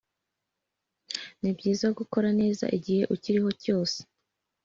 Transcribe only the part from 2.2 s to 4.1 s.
neza igihe ukiriho cyose